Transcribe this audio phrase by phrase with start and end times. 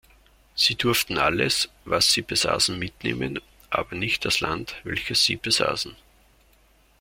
[0.55, 5.95] Sie durften alles, was sie besaßen mitnehmen, aber nicht das Land, welches sie besaßen.